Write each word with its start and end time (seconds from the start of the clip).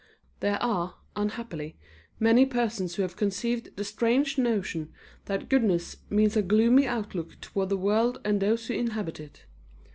There 0.39 0.57
are, 0.63 0.95
unhappily, 1.15 1.77
many 2.19 2.43
persons 2.47 2.95
who 2.95 3.03
have 3.03 3.15
conceived 3.15 3.75
the 3.77 3.83
strange 3.83 4.35
notion 4.35 4.91
that 5.25 5.47
goodness 5.47 5.97
means 6.09 6.35
a 6.35 6.41
gloomy 6.41 6.87
outlook 6.87 7.39
toward 7.39 7.69
the 7.69 7.77
world 7.77 8.19
and 8.25 8.39
those 8.41 8.65
who 8.65 8.73
inhabit 8.73 9.19
it. 9.19 9.45